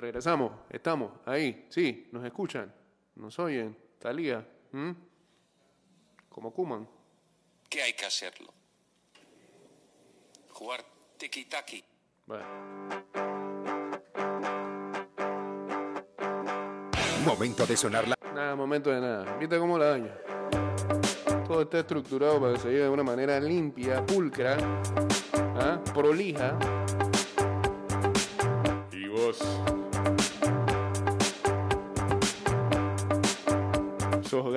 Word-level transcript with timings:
regresamos, 0.00 0.52
estamos 0.70 1.12
ahí, 1.26 1.66
sí, 1.68 2.08
nos 2.12 2.24
escuchan, 2.24 2.72
nos 3.16 3.38
oyen, 3.38 3.76
Talía, 3.98 4.46
¿m? 4.72 4.94
como 6.28 6.52
Kuman. 6.52 6.88
que 7.68 7.82
hay 7.82 7.92
que 7.92 8.06
hacerlo. 8.06 8.52
Jugar 10.50 10.84
tiki-taki. 11.18 11.84
Bueno, 12.26 12.44
Momento 17.24 17.66
de 17.66 17.76
sonar 17.76 18.08
la 18.08 18.16
nada, 18.34 18.56
momento 18.56 18.90
de 18.90 19.00
nada. 19.00 19.36
¿Viste 19.36 19.58
cómo 19.58 19.78
la 19.78 19.86
daña? 19.90 20.16
Todo 21.46 21.62
está 21.62 21.80
estructurado 21.80 22.40
para 22.40 22.54
que 22.54 22.58
se 22.60 22.68
lleve 22.68 22.84
de 22.84 22.88
una 22.88 23.02
manera 23.02 23.38
limpia, 23.40 24.04
pulcra, 24.06 24.56
¿ah? 25.60 25.82
prolija. 25.92 26.58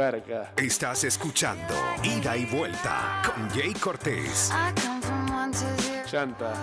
Garca. 0.03 0.51
Estás 0.57 1.05
escuchando 1.05 1.73
Ida 2.03 2.35
y 2.35 2.45
Vuelta 2.45 3.21
con 3.25 3.49
Jay 3.51 3.73
Cortés. 3.73 4.51
Chanta. 6.05 6.53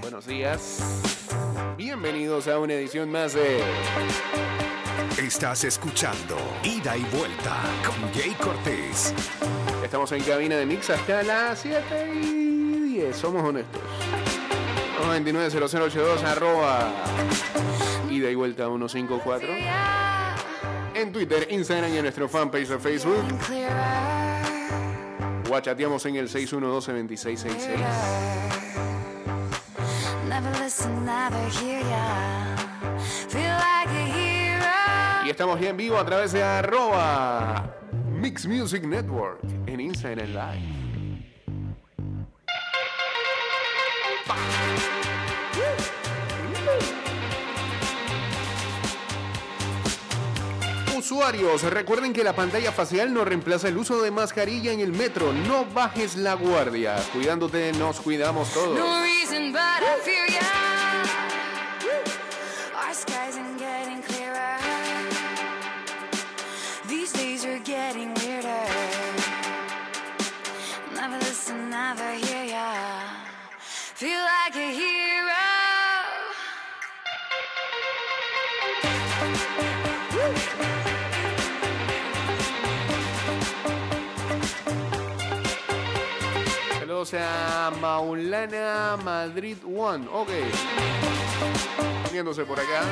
Buenos 0.00 0.26
días. 0.26 0.80
Bienvenidos 1.76 2.48
a 2.48 2.58
una 2.58 2.72
edición 2.74 3.10
más 3.10 3.34
de 3.34 3.60
Estás 5.18 5.64
escuchando 5.64 6.36
Ida 6.62 6.96
y 6.96 7.04
Vuelta 7.04 7.60
con 7.86 8.12
Jay 8.14 8.34
Cortés. 8.40 9.12
Estamos 9.84 10.10
en 10.12 10.22
cabina 10.22 10.56
de 10.56 10.64
Mix 10.64 10.88
hasta 10.88 11.22
las 11.22 11.58
7 11.58 12.14
y 12.14 12.94
10. 12.94 13.14
Somos 13.14 13.42
honestos. 13.42 14.01
990082 15.12 16.22
arroba 16.24 16.90
ida 18.10 18.30
y 18.30 18.34
vuelta 18.34 18.64
154. 18.64 19.46
Yeah, 19.46 20.36
En 20.94 21.12
Twitter, 21.12 21.46
Instagram 21.50 21.92
y 21.92 21.96
en 21.98 22.02
nuestro 22.04 22.28
fanpage 22.30 22.68
de 22.68 22.78
Facebook. 22.78 23.22
Guachateamos 25.48 26.06
en 26.06 26.16
el 26.16 26.30
612-2666. 26.30 27.56
Never 30.30 30.60
listen, 30.62 31.04
never 31.04 31.50
hear 31.60 31.82
ya. 31.82 32.56
Feel 33.28 33.52
like 33.52 33.90
a 33.90 34.06
hero. 34.16 35.26
Y 35.26 35.30
estamos 35.30 35.60
ya 35.60 35.68
en 35.68 35.76
vivo 35.76 35.98
a 35.98 36.06
través 36.06 36.32
de 36.32 36.42
arroba 36.42 37.76
Mix 38.10 38.46
Music 38.46 38.82
Network 38.84 39.40
en 39.66 39.78
Instagram 39.78 40.28
Live. 40.28 40.82
Recuerden 51.70 52.12
que 52.12 52.22
la 52.22 52.34
pantalla 52.34 52.70
facial 52.70 53.12
no 53.12 53.24
reemplaza 53.24 53.66
el 53.68 53.76
uso 53.76 54.00
de 54.02 54.10
mascarilla 54.12 54.72
en 54.72 54.80
el 54.80 54.92
metro. 54.92 55.32
No 55.32 55.64
bajes 55.66 56.16
la 56.16 56.34
guardia. 56.34 56.96
Cuidándote, 57.12 57.72
nos 57.72 58.00
cuidamos 58.00 58.52
todos. 58.52 58.78
No 58.78 59.02
reason, 59.02 59.52
but 59.52 59.60
I 59.60 60.00
feel 60.04 60.26
ya. 60.28 60.40
Our 62.86 62.94
skies 62.94 63.36
are 63.36 63.51
Saludos 87.04 87.14
a 87.14 87.72
Maulana 87.80 88.96
Madrid 89.02 89.56
One. 89.64 90.06
Ok. 90.12 90.30
Poniéndose 92.04 92.44
por 92.44 92.60
acá. 92.60 92.82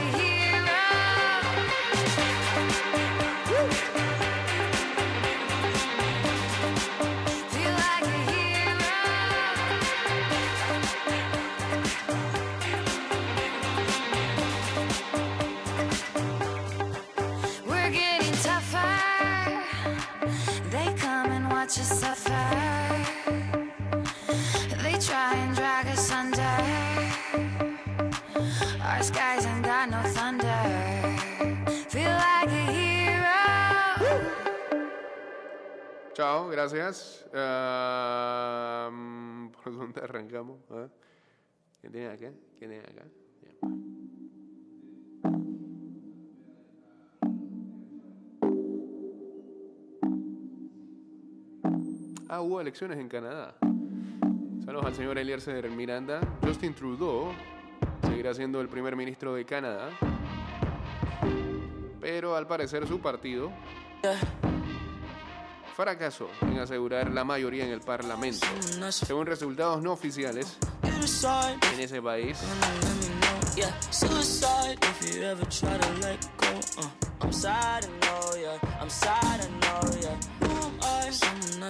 Chao, 36.20 36.48
gracias. 36.50 37.24
¿Por 37.32 37.40
dónde 39.74 40.02
arrancamos? 40.02 40.58
Ah. 40.70 40.86
¿Quién 41.80 41.92
tiene 41.94 42.08
acá? 42.08 42.30
¿Quién 42.58 42.70
tiene 42.70 42.80
acá? 42.80 43.06
Ah, 52.28 52.42
hubo 52.42 52.60
elecciones 52.60 52.98
en 52.98 53.08
Canadá. 53.08 53.54
Saludos 54.66 54.84
al 54.84 54.94
señor 54.94 55.16
Eliezer 55.16 55.70
Miranda. 55.70 56.20
Justin 56.44 56.74
Trudeau 56.74 57.32
seguirá 58.02 58.34
siendo 58.34 58.60
el 58.60 58.68
primer 58.68 58.94
ministro 58.94 59.32
de 59.32 59.46
Canadá. 59.46 59.88
Pero 61.98 62.36
al 62.36 62.46
parecer 62.46 62.86
su 62.86 63.00
partido 63.00 63.50
fracasó 65.80 66.28
en 66.42 66.58
asegurar 66.58 67.10
la 67.10 67.24
mayoría 67.24 67.64
en 67.64 67.70
el 67.70 67.80
Parlamento. 67.80 68.46
Según 68.90 69.24
resultados 69.24 69.80
no 69.82 69.92
oficiales 69.92 70.58
en 71.72 71.80
ese 71.80 72.02
país, 72.02 72.36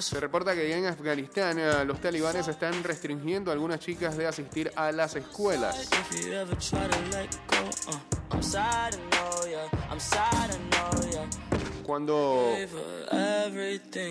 se 0.00 0.18
reporta 0.18 0.54
que 0.54 0.76
en 0.76 0.86
Afganistán 0.86 1.60
eh, 1.60 1.84
los 1.84 2.00
talibanes 2.00 2.48
están 2.48 2.82
restringiendo 2.82 3.52
a 3.52 3.54
algunas 3.54 3.78
chicas 3.78 4.16
de 4.16 4.26
asistir 4.26 4.72
a 4.74 4.90
las 4.90 5.14
escuelas. 5.14 5.88
Cuando 11.90 12.54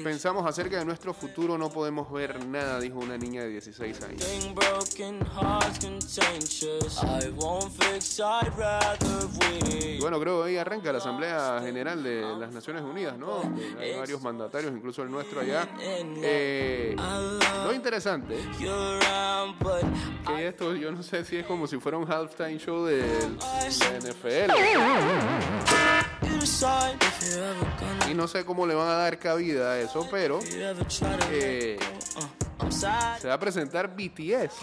pensamos 0.03 0.45
acerca 0.45 0.79
de 0.79 0.83
nuestro 0.83 1.13
futuro 1.13 1.57
no 1.57 1.69
podemos 1.69 2.11
ver 2.11 2.45
nada, 2.45 2.77
dijo 2.77 2.99
una 2.99 3.17
niña 3.17 3.43
de 3.43 3.51
16 3.51 4.01
años. 4.01 4.21
Y 9.71 9.97
bueno, 10.01 10.19
creo 10.19 10.43
que 10.43 10.49
ahí 10.49 10.57
arranca 10.57 10.91
la 10.91 10.97
Asamblea 10.97 11.61
General 11.63 12.03
de 12.03 12.21
las 12.37 12.51
Naciones 12.51 12.81
Unidas, 12.81 13.17
¿no? 13.17 13.43
Hay 13.79 13.95
varios 13.95 14.21
mandatarios, 14.21 14.73
incluso 14.73 15.03
el 15.03 15.09
nuestro 15.09 15.39
allá. 15.39 15.65
Eh, 15.79 16.97
lo 17.63 17.73
interesante 17.73 18.35
que 20.27 20.47
esto 20.49 20.75
yo 20.75 20.91
no 20.91 21.01
sé 21.01 21.23
si 21.23 21.37
es 21.37 21.45
como 21.45 21.65
si 21.65 21.77
fuera 21.77 21.97
un 21.97 22.11
halftime 22.11 22.57
show 22.57 22.83
de 22.83 23.05
la 23.79 23.99
NFL. 23.99 24.51
Y 28.09 28.13
no 28.13 28.27
sé 28.27 28.45
cómo 28.45 28.65
le 28.65 28.73
van 28.73 28.87
a 28.87 28.93
dar 28.93 29.19
cabida 29.19 29.71
a 29.71 29.79
eso, 29.79 30.07
pero 30.09 30.39
eh, 31.31 31.77
se 33.19 33.27
va 33.27 33.33
a 33.33 33.39
presentar 33.39 33.89
BTS. 33.95 34.53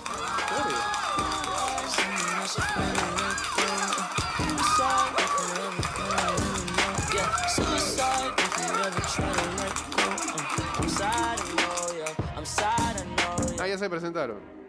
Ah, 13.58 13.66
ya 13.66 13.78
se 13.78 13.90
presentaron. 13.90 14.65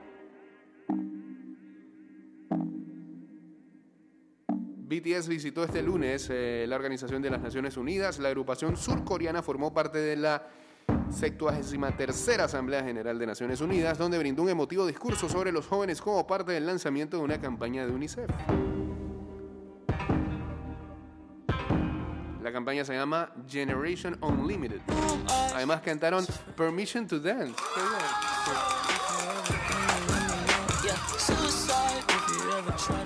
BTS 5.00 5.28
visitó 5.28 5.64
este 5.64 5.82
lunes 5.82 6.28
eh, 6.30 6.66
la 6.68 6.76
Organización 6.76 7.22
de 7.22 7.30
las 7.30 7.42
Naciones 7.42 7.78
Unidas. 7.78 8.20
La 8.20 8.30
agrupación 8.30 8.78
surcoreana 8.78 9.42
formó 9.42 9.74
parte 9.74 9.98
de 9.98 10.16
la 10.16 10.48
tercera 11.98 12.46
Asamblea 12.46 12.84
General 12.84 13.18
de 13.18 13.26
Naciones 13.28 13.62
Unidas, 13.62 13.98
donde 13.98 14.18
brindó 14.18 14.44
un 14.44 14.50
emotivo 14.50 14.86
discurso 14.86 15.30
sobre 15.30 15.52
los 15.52 15.68
jóvenes 15.68 16.02
como 16.02 16.26
parte 16.26 16.52
del 16.52 16.66
lanzamiento 16.66 17.18
de 17.18 17.24
una 17.24 17.40
campaña 17.40 17.86
de 17.86 17.92
UNICEF. 17.92 18.30
La 22.42 22.52
campaña 22.52 22.86
se 22.86 22.94
llama 22.94 23.32
Generation 23.48 24.18
Unlimited. 24.22 24.82
Además 25.54 25.82
cantaron 25.82 26.26
Permission 26.56 27.08
to 27.08 27.20
Dance. 27.20 27.56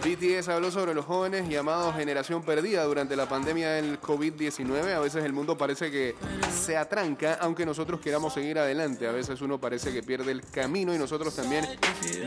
BTS 0.04 0.50
habló 0.50 0.72
sobre 0.72 0.94
los 0.94 1.06
jóvenes 1.06 1.48
llamados 1.48 1.96
generación 1.96 2.44
perdida 2.44 2.84
durante 2.84 3.16
la 3.16 3.28
pandemia 3.28 3.72
del 3.72 4.00
COVID-19. 4.00 4.94
A 4.94 5.00
veces 5.00 5.24
el 5.24 5.34
mundo 5.34 5.58
parece 5.58 5.92
que 5.92 6.16
se 6.52 6.78
atranca, 6.78 7.36
aunque 7.36 7.66
nosotros 7.66 8.00
queramos 8.02 8.34
seguir 8.34 8.60
adelante. 8.60 9.08
A 9.08 9.12
veces 9.12 9.42
uno 9.42 9.60
parece 9.60 9.94
que 9.94 10.04
pierde 10.04 10.31
el 10.31 10.42
camino 10.42 10.94
y 10.94 10.98
nosotros 10.98 11.36
también 11.36 11.66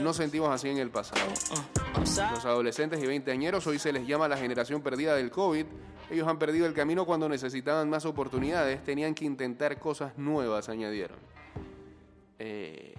nos 0.00 0.16
sentimos 0.16 0.50
así 0.50 0.68
en 0.68 0.78
el 0.78 0.90
pasado. 0.90 1.20
Los 1.98 2.44
adolescentes 2.44 3.02
y 3.02 3.06
veinteañeros 3.06 3.66
hoy 3.66 3.78
se 3.78 3.92
les 3.92 4.06
llama 4.06 4.28
la 4.28 4.36
generación 4.36 4.82
perdida 4.82 5.14
del 5.14 5.30
COVID. 5.30 5.66
Ellos 6.10 6.28
han 6.28 6.38
perdido 6.38 6.66
el 6.66 6.74
camino 6.74 7.06
cuando 7.06 7.28
necesitaban 7.28 7.88
más 7.88 8.04
oportunidades, 8.04 8.84
tenían 8.84 9.14
que 9.14 9.24
intentar 9.24 9.78
cosas 9.78 10.16
nuevas, 10.18 10.68
añadieron. 10.68 11.18
Eh, 12.38 12.94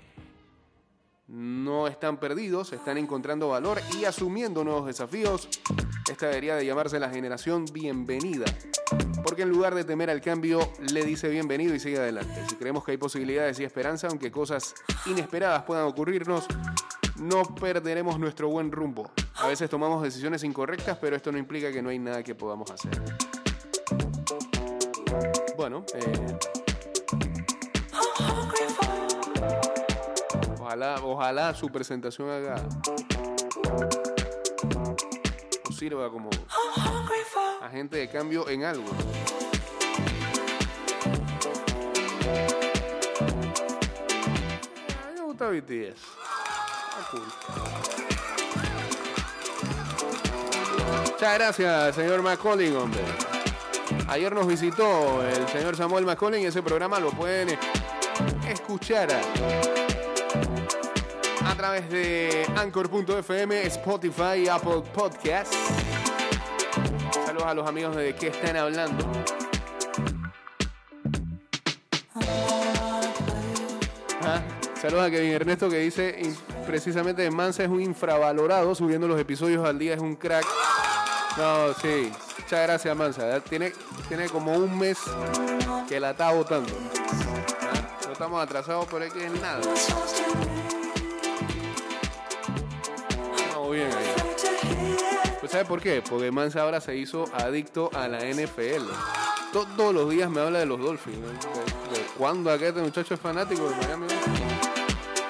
no 1.27 1.87
están 1.87 2.17
perdidos, 2.17 2.73
están 2.73 2.97
encontrando 2.97 3.49
valor 3.49 3.79
y 3.99 4.05
asumiendo 4.05 4.63
nuevos 4.63 4.85
desafíos. 4.85 5.49
Esta 6.09 6.27
debería 6.27 6.55
de 6.55 6.65
llamarse 6.65 6.99
la 6.99 7.09
generación 7.09 7.65
bienvenida, 7.73 8.45
porque 9.23 9.41
en 9.41 9.49
lugar 9.49 9.73
de 9.73 9.83
temer 9.83 10.09
al 10.09 10.21
cambio, 10.21 10.59
le 10.91 11.03
dice 11.03 11.29
bienvenido 11.29 11.73
y 11.73 11.79
sigue 11.79 11.97
adelante. 11.97 12.43
Si 12.47 12.55
creemos 12.55 12.83
que 12.83 12.91
hay 12.91 12.97
posibilidades 12.97 13.59
y 13.59 13.63
esperanza, 13.63 14.07
aunque 14.07 14.31
cosas 14.31 14.75
inesperadas 15.07 15.63
puedan 15.63 15.85
ocurrirnos, 15.85 16.45
no 17.17 17.43
perderemos 17.55 18.19
nuestro 18.19 18.49
buen 18.49 18.71
rumbo. 18.71 19.11
A 19.35 19.47
veces 19.47 19.69
tomamos 19.69 20.03
decisiones 20.03 20.43
incorrectas, 20.43 20.97
pero 20.99 21.15
esto 21.15 21.31
no 21.31 21.37
implica 21.37 21.71
que 21.71 21.81
no 21.81 21.89
hay 21.89 21.97
nada 21.97 22.23
que 22.23 22.35
podamos 22.35 22.69
hacer. 22.69 23.01
Bueno, 25.57 25.85
eh, 25.95 26.37
ojalá, 31.03 31.53
su 31.53 31.69
presentación 31.69 32.29
haga 32.29 32.55
o 35.67 35.71
sirva 35.71 36.09
como 36.09 36.29
agente 37.61 37.97
de 37.97 38.09
cambio 38.09 38.49
en 38.49 38.63
algo. 38.65 38.91
Me 45.15 45.21
gusta 45.21 45.49
BTS. 45.49 45.71
Está 45.71 47.09
cool. 47.11 47.23
Muchas 51.05 51.33
gracias, 51.35 51.95
señor 51.95 52.21
McCollin, 52.21 52.75
hombre. 52.75 53.01
Ayer 54.07 54.33
nos 54.33 54.45
visitó 54.45 55.25
el 55.25 55.47
señor 55.47 55.75
Samuel 55.75 56.05
McCollin 56.05 56.41
y 56.41 56.45
ese 56.45 56.61
programa 56.61 56.99
lo 56.99 57.11
pueden 57.11 57.57
escuchar 58.47 59.09
través 61.65 61.89
de 61.89 62.45
Anchor.fm, 62.57 63.63
Spotify, 63.65 64.47
Apple 64.47 64.83
Podcasts. 64.93 65.57
Saludos 67.25 67.47
a 67.47 67.53
los 67.55 67.67
amigos 67.67 67.95
de 67.95 68.13
que 68.13 68.27
están 68.27 68.55
hablando. 68.55 69.03
Ah, 74.21 74.43
Saludos 74.79 75.07
a 75.07 75.09
Kevin 75.09 75.31
Ernesto 75.31 75.67
que 75.67 75.79
dice 75.79 76.21
precisamente 76.67 77.31
Mansa 77.31 77.63
es 77.63 77.69
un 77.69 77.81
infravalorado, 77.81 78.75
subiendo 78.75 79.07
los 79.07 79.19
episodios 79.19 79.67
al 79.67 79.79
día 79.79 79.95
es 79.95 79.99
un 79.99 80.15
crack. 80.15 80.45
No, 81.35 81.73
sí. 81.81 82.11
Muchas 82.43 82.61
gracias, 82.61 82.95
Mansa. 82.95 83.39
Tiene, 83.39 83.73
tiene 84.07 84.29
como 84.29 84.53
un 84.53 84.77
mes 84.77 84.99
que 85.89 85.99
la 85.99 86.11
está 86.11 86.31
votando. 86.31 86.71
Ah, 87.59 88.05
No 88.05 88.11
estamos 88.11 88.43
atrasados 88.43 88.85
por 88.85 89.01
aquí 89.01 89.19
en 89.19 89.41
nada. 89.41 89.61
¿Sabe 95.55 95.67
por 95.69 95.81
qué? 95.81 96.01
Porque 96.01 96.31
Mansa 96.31 96.63
ahora 96.63 96.81
se 96.81 96.97
hizo 96.97 97.23
adicto 97.33 97.89
a 97.93 98.09
la 98.09 98.19
NFL. 98.19 98.91
Todos 99.53 99.95
los 99.95 100.09
días 100.09 100.29
me 100.29 100.41
habla 100.41 100.59
de 100.59 100.65
los 100.65 100.77
Dolphins. 100.77 101.17
¿no? 101.17 101.27
De, 101.27 101.97
de 101.97 102.05
cuándo 102.17 102.53
este 102.53 102.81
muchacho 102.81 103.13
es 103.13 103.19
fanático 103.21 103.69
de 103.69 103.75
Miami. 103.77 104.07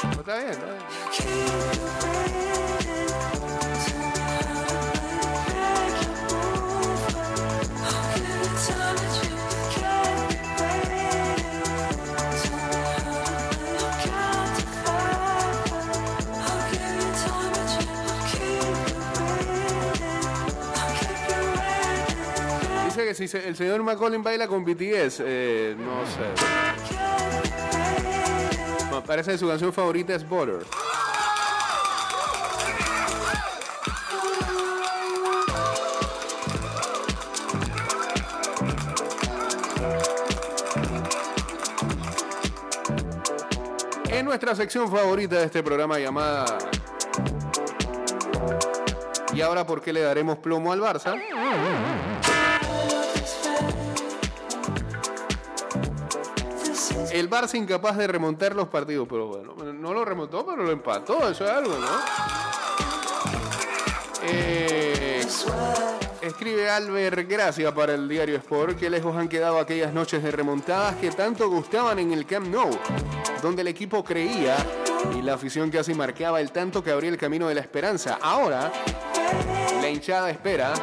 Pues 0.02 0.18
está 0.18 0.38
bien, 0.38 0.50
está 0.50 0.66
bien. 0.66 1.75
El 23.18 23.56
señor 23.56 23.82
McCollin 23.82 24.22
baila 24.22 24.46
con 24.46 24.66
BTS, 24.66 25.22
eh, 25.26 25.74
no 25.78 26.06
sé. 26.06 26.34
Parece 29.08 29.32
que 29.32 29.38
su 29.38 29.48
canción 29.48 29.72
favorita 29.72 30.14
es 30.16 30.28
Butter. 30.28 30.66
En 44.10 44.26
nuestra 44.26 44.56
sección 44.56 44.92
favorita 44.92 45.38
de 45.38 45.46
este 45.46 45.64
programa 45.64 46.00
llamada 46.00 46.58
¿Y 49.34 49.42
ahora 49.42 49.66
por 49.66 49.82
qué 49.82 49.94
le 49.94 50.02
daremos 50.02 50.38
plomo 50.38 50.74
al 50.74 50.82
Barça? 50.82 51.22
El 57.16 57.30
Barça 57.30 57.56
incapaz 57.56 57.96
de 57.96 58.08
remontar 58.08 58.54
los 58.54 58.68
partidos, 58.68 59.08
pero 59.10 59.28
bueno, 59.28 59.56
no 59.56 59.94
lo 59.94 60.04
remontó, 60.04 60.46
pero 60.46 60.64
lo 60.64 60.72
empató, 60.72 61.30
eso 61.30 61.46
es 61.46 61.50
algo, 61.50 61.74
¿no? 61.78 61.88
Eh, 64.22 65.26
escribe 66.22 66.70
Albert 66.70 67.30
Gracia 67.30 67.74
para 67.74 67.94
el 67.94 68.10
diario 68.10 68.36
Sport 68.36 68.78
que 68.78 68.90
lejos 68.90 69.16
han 69.16 69.30
quedado 69.30 69.60
aquellas 69.60 69.94
noches 69.94 70.22
de 70.22 70.30
remontadas 70.30 70.98
que 70.98 71.10
tanto 71.10 71.50
gustaban 71.50 72.00
en 72.00 72.12
el 72.12 72.26
Camp 72.26 72.48
Nou, 72.48 72.70
donde 73.42 73.62
el 73.62 73.70
equipo 73.70 74.04
creía 74.04 74.58
y 75.18 75.22
la 75.22 75.36
afición 75.36 75.72
casi 75.72 75.94
marcaba 75.94 76.42
el 76.42 76.52
tanto 76.52 76.84
que 76.84 76.92
abría 76.92 77.12
el 77.12 77.18
camino 77.18 77.48
de 77.48 77.56
la 77.56 77.62
esperanza. 77.62 78.20
Ahora, 78.22 78.74
la 79.82 79.90
hinchada 79.90 80.30
espera 80.32 80.74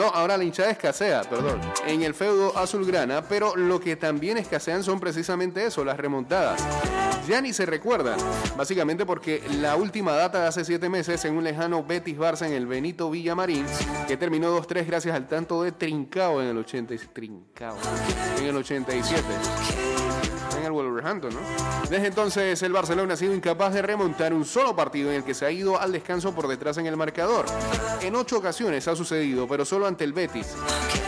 No, 0.00 0.06
ahora 0.06 0.38
la 0.38 0.44
hinchada 0.44 0.70
escasea, 0.70 1.24
perdón, 1.24 1.60
en 1.86 2.00
el 2.00 2.14
feudo 2.14 2.56
azulgrana, 2.56 3.20
pero 3.20 3.54
lo 3.54 3.78
que 3.78 3.96
también 3.96 4.38
escasean 4.38 4.82
son 4.82 4.98
precisamente 4.98 5.62
eso, 5.66 5.84
las 5.84 5.98
remontadas. 5.98 7.09
Ya 7.30 7.40
ni 7.40 7.52
se 7.52 7.64
recuerdan, 7.64 8.18
básicamente 8.56 9.06
porque 9.06 9.40
la 9.60 9.76
última 9.76 10.10
data 10.14 10.40
de 10.40 10.48
hace 10.48 10.64
siete 10.64 10.88
meses 10.88 11.24
en 11.24 11.36
un 11.36 11.44
lejano 11.44 11.84
Betis 11.84 12.18
Barça 12.18 12.44
en 12.44 12.54
el 12.54 12.66
Benito 12.66 13.08
Villamarín, 13.08 13.64
que 14.08 14.16
terminó 14.16 14.50
2-3 14.60 14.84
gracias 14.84 15.14
al 15.14 15.28
tanto 15.28 15.62
de 15.62 15.70
Trincao 15.70 16.42
en 16.42 16.48
el 16.48 16.58
80 16.58 16.92
y- 16.94 16.98
Trincao, 16.98 17.76
en 18.36 18.46
el 18.46 18.56
87 18.56 19.22
en 20.58 20.66
el 20.66 20.72
Wolverhampton, 20.72 21.32
¿no? 21.32 21.40
Desde 21.88 22.08
entonces 22.08 22.60
el 22.64 22.72
Barcelona 22.72 23.14
ha 23.14 23.16
sido 23.16 23.32
incapaz 23.32 23.72
de 23.74 23.80
remontar 23.82 24.34
un 24.34 24.44
solo 24.44 24.74
partido 24.74 25.10
en 25.10 25.16
el 25.18 25.24
que 25.24 25.32
se 25.32 25.46
ha 25.46 25.52
ido 25.52 25.80
al 25.80 25.92
descanso 25.92 26.34
por 26.34 26.48
detrás 26.48 26.76
en 26.78 26.86
el 26.86 26.96
marcador. 26.96 27.46
En 28.02 28.16
ocho 28.16 28.38
ocasiones 28.38 28.86
ha 28.88 28.96
sucedido, 28.96 29.46
pero 29.46 29.64
solo 29.64 29.86
ante 29.86 30.02
el 30.02 30.12
Betis. 30.12 30.48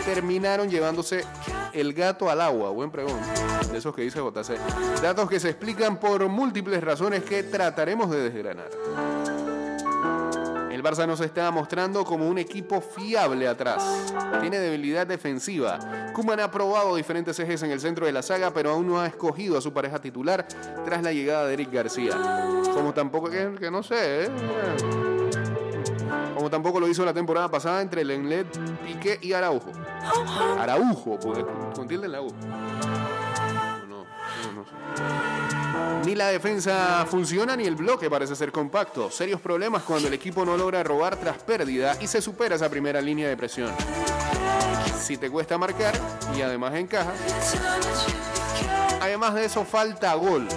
Terminaron 0.07 0.71
llevándose 0.71 1.25
el 1.73 1.93
gato 1.93 2.31
al 2.31 2.41
agua, 2.41 2.71
buen 2.71 2.91
pregunta, 2.91 3.27
de 3.71 3.79
esos 3.79 3.95
que 3.95 4.03
dice 4.03 4.21
JC. 4.21 4.59
Datos 5.01 5.29
que 5.29 5.41
se 5.41 5.51
explican 5.51 5.99
por 5.99 6.29
múltiples 6.29 6.83
razones 6.83 7.23
que 7.25 7.43
trataremos 7.43 8.11
de 8.11 8.31
desgranar. 8.31 8.69
El 10.71 10.83
Barça 10.83 11.07
nos 11.07 11.21
está 11.21 11.51
mostrando 11.51 12.05
como 12.05 12.27
un 12.29 12.39
equipo 12.39 12.81
fiable 12.81 13.47
atrás. 13.47 14.13
Tiene 14.41 14.59
debilidad 14.59 15.07
defensiva. 15.07 15.79
Kuman 16.13 16.41
ha 16.41 16.51
probado 16.51 16.97
diferentes 16.97 17.39
ejes 17.39 17.63
en 17.63 17.71
el 17.71 17.79
centro 17.79 18.05
de 18.07 18.13
la 18.13 18.23
saga, 18.23 18.53
pero 18.53 18.71
aún 18.73 18.89
no 18.89 19.01
ha 19.01 19.07
escogido 19.07 19.57
a 19.57 19.61
su 19.61 19.73
pareja 19.73 20.01
titular 20.01 20.45
tras 20.85 21.03
la 21.03 21.13
llegada 21.13 21.47
de 21.47 21.55
Eric 21.55 21.73
García. 21.73 22.15
Como 22.75 22.93
tampoco, 22.93 23.31
que, 23.31 23.71
no 23.71 23.83
sé, 23.83 24.25
¿eh? 24.25 24.29
Como 26.35 26.51
tampoco 26.51 26.81
lo 26.81 26.89
hizo 26.89 27.05
la 27.05 27.15
temporada 27.15 27.49
pasada 27.49 27.81
entre 27.81 28.05
Lenglet, 28.05 28.49
Piqué 28.85 29.19
y 29.21 29.35
Araujo. 29.35 29.71
Araujo, 30.59 31.19
pues, 31.19 31.45
con 31.75 31.89
tilde 31.89 32.07
en 32.07 32.13
la 32.13 32.23
U. 32.23 32.33
Ni 36.05 36.15
la 36.15 36.29
defensa 36.29 37.07
funciona 37.09 37.57
ni 37.57 37.65
el 37.65 37.77
bloque 37.77 38.11
parece 38.11 38.35
ser 38.35 38.51
compacto. 38.51 39.11
Serios 39.11 39.41
problemas 39.41 39.85
cuando 39.85 40.09
el 40.09 40.15
equipo 40.15 40.45
no 40.45 40.57
logra 40.57 40.83
robar 40.83 41.17
tras 41.17 41.39
pérdida 41.39 41.97
y 42.01 42.07
se 42.07 42.21
supera 42.21 42.57
esa 42.57 42.69
primera 42.69 43.01
línea 43.01 43.29
de 43.29 43.37
presión. 43.37 43.71
Si 45.01 45.17
te 45.17 45.31
cuesta 45.31 45.59
marcar 45.59 45.95
y 46.37 46.43
además 46.43 46.75
encaja, 46.75 47.13
además 49.01 49.35
de 49.35 49.45
eso 49.45 49.65
falta 49.65 50.15
gol. 50.15 50.49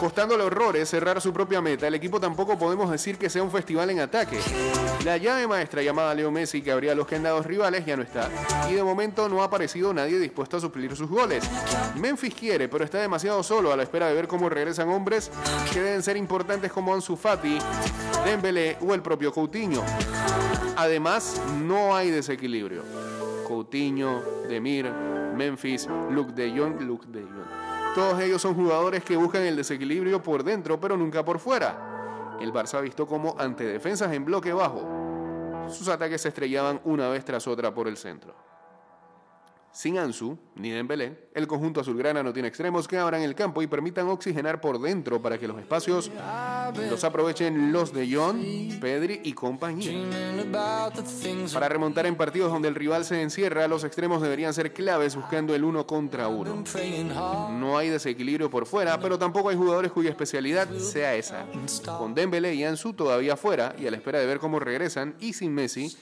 Costándole 0.00 0.44
horrores 0.44 0.88
cerrar 0.88 1.20
su 1.20 1.30
propia 1.30 1.60
meta, 1.60 1.86
el 1.86 1.94
equipo 1.94 2.18
tampoco 2.18 2.58
podemos 2.58 2.90
decir 2.90 3.18
que 3.18 3.28
sea 3.28 3.42
un 3.42 3.50
festival 3.50 3.90
en 3.90 4.00
ataque. 4.00 4.40
La 5.04 5.18
llave 5.18 5.46
maestra 5.46 5.82
llamada 5.82 6.14
Leo 6.14 6.30
Messi 6.30 6.62
que 6.62 6.72
abría 6.72 6.94
los 6.94 7.06
candados 7.06 7.44
rivales 7.44 7.84
ya 7.84 7.98
no 7.98 8.02
está. 8.02 8.30
Y 8.70 8.72
de 8.72 8.82
momento 8.82 9.28
no 9.28 9.42
ha 9.42 9.44
aparecido 9.44 9.92
nadie 9.92 10.18
dispuesto 10.18 10.56
a 10.56 10.60
suplir 10.60 10.96
sus 10.96 11.06
goles. 11.06 11.44
Memphis 11.96 12.34
quiere, 12.34 12.66
pero 12.66 12.82
está 12.82 12.96
demasiado 12.96 13.42
solo 13.42 13.74
a 13.74 13.76
la 13.76 13.82
espera 13.82 14.08
de 14.08 14.14
ver 14.14 14.26
cómo 14.26 14.48
regresan 14.48 14.88
hombres 14.88 15.30
que 15.70 15.82
deben 15.82 16.02
ser 16.02 16.16
importantes 16.16 16.72
como 16.72 16.94
Ansu 16.94 17.14
Fati, 17.14 17.58
Dembélé 18.24 18.78
o 18.80 18.94
el 18.94 19.02
propio 19.02 19.30
Coutinho. 19.30 19.84
Además, 20.76 21.38
no 21.62 21.94
hay 21.94 22.10
desequilibrio. 22.10 22.84
Coutinho, 23.46 24.22
Demir, 24.48 24.90
Memphis, 24.90 25.86
Luke 26.10 26.32
de 26.32 26.58
Jong, 26.58 26.80
Luke 26.80 27.06
de 27.10 27.20
Jong. 27.20 27.59
Todos 27.94 28.20
ellos 28.20 28.40
son 28.40 28.54
jugadores 28.54 29.02
que 29.02 29.16
buscan 29.16 29.42
el 29.42 29.56
desequilibrio 29.56 30.22
por 30.22 30.44
dentro, 30.44 30.78
pero 30.78 30.96
nunca 30.96 31.24
por 31.24 31.38
fuera. 31.38 32.36
El 32.40 32.52
Barça 32.52 32.78
ha 32.78 32.80
visto 32.80 33.06
como 33.06 33.34
ante 33.38 33.64
defensas 33.64 34.12
en 34.12 34.24
bloque 34.24 34.52
bajo, 34.52 35.00
sus 35.68 35.88
ataques 35.88 36.22
se 36.22 36.28
estrellaban 36.28 36.80
una 36.84 37.08
vez 37.08 37.24
tras 37.24 37.46
otra 37.46 37.72
por 37.72 37.88
el 37.88 37.96
centro. 37.96 38.49
Sin 39.72 39.98
Ansu 39.98 40.36
ni 40.56 40.70
Dembélé, 40.70 41.30
el 41.32 41.46
conjunto 41.46 41.80
azulgrana 41.80 42.22
no 42.22 42.32
tiene 42.32 42.48
extremos 42.48 42.88
que 42.88 42.98
abran 42.98 43.22
el 43.22 43.34
campo 43.34 43.62
y 43.62 43.66
permitan 43.66 44.08
oxigenar 44.08 44.60
por 44.60 44.80
dentro 44.80 45.22
para 45.22 45.38
que 45.38 45.46
los 45.46 45.58
espacios 45.58 46.10
los 46.90 47.04
aprovechen 47.04 47.72
los 47.72 47.94
de 47.94 48.08
John, 48.12 48.42
Pedri 48.80 49.20
y 49.22 49.32
compañía. 49.32 49.92
Para 51.52 51.68
remontar 51.68 52.06
en 52.06 52.16
partidos 52.16 52.52
donde 52.52 52.68
el 52.68 52.74
rival 52.74 53.04
se 53.04 53.22
encierra, 53.22 53.68
los 53.68 53.84
extremos 53.84 54.20
deberían 54.20 54.52
ser 54.52 54.72
claves 54.72 55.14
buscando 55.14 55.54
el 55.54 55.64
uno 55.64 55.86
contra 55.86 56.28
uno. 56.28 56.64
No 57.52 57.78
hay 57.78 57.88
desequilibrio 57.88 58.50
por 58.50 58.66
fuera, 58.66 58.98
pero 58.98 59.18
tampoco 59.18 59.50
hay 59.50 59.56
jugadores 59.56 59.92
cuya 59.92 60.10
especialidad 60.10 60.68
sea 60.78 61.14
esa. 61.14 61.46
Con 61.96 62.14
Dembélé 62.14 62.54
y 62.54 62.64
Ansu 62.64 62.92
todavía 62.92 63.36
fuera 63.36 63.74
y 63.78 63.86
a 63.86 63.90
la 63.90 63.96
espera 63.96 64.18
de 64.18 64.26
ver 64.26 64.40
cómo 64.40 64.58
regresan 64.58 65.14
y 65.20 65.32
sin 65.32 65.54
Messi, 65.54 65.96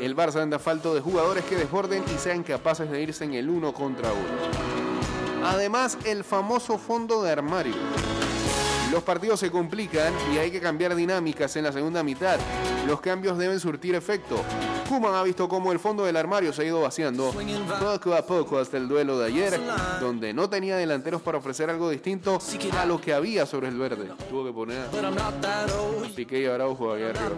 el 0.00 0.16
Barça 0.16 0.40
anda 0.40 0.58
falto 0.58 0.94
de 0.94 1.00
jugadores 1.00 1.44
que 1.44 1.56
desborden 1.56 2.02
y 2.12 2.18
sean 2.18 2.42
capaces 2.42 2.90
de 2.90 2.93
irse 3.00 3.24
en 3.24 3.34
el 3.34 3.48
uno 3.48 3.72
contra 3.72 4.12
uno. 4.12 5.46
Además, 5.46 5.98
el 6.04 6.24
famoso 6.24 6.78
fondo 6.78 7.22
de 7.22 7.32
armario. 7.32 7.74
Los 8.90 9.02
partidos 9.02 9.40
se 9.40 9.50
complican 9.50 10.12
y 10.32 10.38
hay 10.38 10.50
que 10.50 10.60
cambiar 10.60 10.94
dinámicas 10.94 11.56
en 11.56 11.64
la 11.64 11.72
segunda 11.72 12.02
mitad. 12.02 12.38
Los 12.86 13.00
cambios 13.00 13.36
deben 13.38 13.60
surtir 13.60 13.94
efecto. 13.94 14.36
Kuman 14.88 15.14
ha 15.14 15.22
visto 15.22 15.48
cómo 15.48 15.72
el 15.72 15.78
fondo 15.78 16.04
del 16.04 16.16
armario 16.16 16.52
se 16.52 16.62
ha 16.62 16.64
ido 16.64 16.80
vaciando 16.80 17.32
poco 17.80 18.14
a 18.14 18.26
poco 18.26 18.58
hasta 18.58 18.76
el 18.76 18.88
duelo 18.88 19.18
de 19.18 19.26
ayer, 19.26 19.60
donde 20.00 20.32
no 20.32 20.48
tenía 20.48 20.76
delanteros 20.76 21.22
para 21.22 21.38
ofrecer 21.38 21.70
algo 21.70 21.90
distinto 21.90 22.38
a 22.78 22.84
lo 22.84 23.00
que 23.00 23.14
había 23.14 23.46
sobre 23.46 23.68
el 23.68 23.78
verde. 23.78 24.10
Tuvo 24.28 24.44
que 24.44 24.52
poner 24.52 24.78
a 24.80 25.66
Piqué 26.14 26.42
y 26.42 26.46
Araujo 26.46 26.92
ahí 26.92 27.02
arriba. 27.02 27.30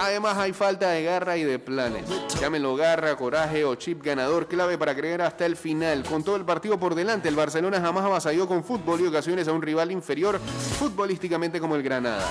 Además 0.00 0.36
hay 0.38 0.52
falta 0.52 0.90
de 0.90 1.04
garra 1.04 1.36
y 1.36 1.44
de 1.44 1.58
planes. 1.58 2.04
Llámenlo 2.40 2.74
garra, 2.74 3.14
coraje 3.16 3.64
o 3.64 3.74
chip 3.76 4.02
ganador 4.02 4.48
clave 4.48 4.76
para 4.76 4.96
creer 4.96 5.22
hasta 5.22 5.46
el 5.46 5.56
final. 5.56 6.02
Con 6.02 6.24
todo 6.24 6.36
el 6.36 6.44
partido 6.44 6.78
por 6.78 6.94
delante, 6.94 7.28
el 7.28 7.36
Barcelona 7.36 7.80
jamás 7.80 8.04
avasalló 8.04 8.48
con 8.48 8.64
fútbol 8.64 9.00
y 9.00 9.06
ocasiones 9.06 9.46
a 9.46 9.52
un 9.52 9.62
rival 9.62 9.92
inferior 9.92 10.40
futbolísticamente 10.78 11.60
como 11.60 11.76
el 11.76 11.82
Granada. 11.82 12.26